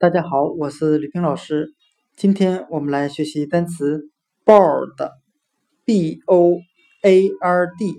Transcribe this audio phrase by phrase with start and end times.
[0.00, 1.74] 大家好，我是吕冰老师。
[2.16, 4.08] 今天我们来学习单词
[4.46, 6.56] board，b o
[7.02, 7.96] a r d，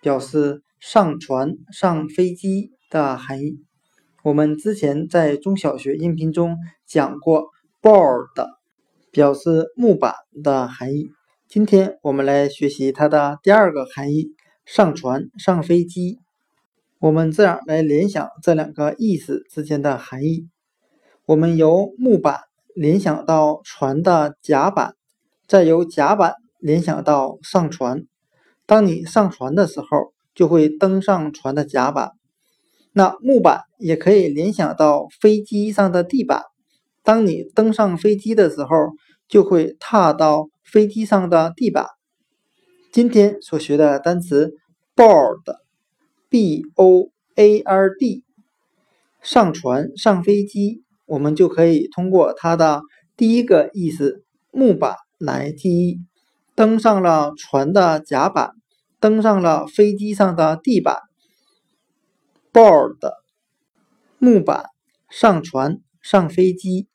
[0.00, 3.58] 表示上船、上飞机的含义。
[4.24, 6.56] 我们之前在中小学音频中
[6.86, 7.50] 讲过
[7.82, 8.48] board，
[9.10, 11.10] 表示木板的含义。
[11.48, 14.30] 今天我们来学习它的第二个含义：
[14.64, 16.18] 上船、上飞机。
[16.98, 20.48] 我们这样来联想这两个意思之间的含义。
[21.32, 22.40] 我们由木板
[22.74, 24.92] 联想到船的甲板，
[25.48, 28.02] 再由甲板联想到上船。
[28.66, 32.10] 当你上船的时候，就会登上船的甲板。
[32.92, 36.42] 那木板也可以联想到飞机上的地板。
[37.02, 38.68] 当你登上飞机的时候，
[39.26, 41.86] 就会踏到飞机上的地板。
[42.92, 44.52] 今天所学的单词
[44.94, 48.22] board，b o a r d，
[49.22, 50.81] 上船、上飞机。
[51.06, 52.82] 我们就可以通过它的
[53.16, 56.00] 第一个意思“木板”来记忆，
[56.54, 58.52] 登上了船的甲板，
[59.00, 60.98] 登上了飞机上的地板。
[62.52, 62.98] board，
[64.18, 64.66] 木板，
[65.08, 66.86] 上船，上飞机。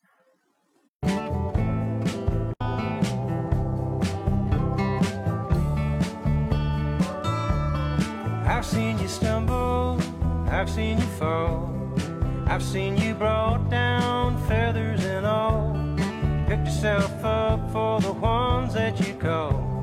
[12.50, 15.74] I've seen you brought down feathers and all.
[16.48, 19.77] Picked yourself up for the ones that you call.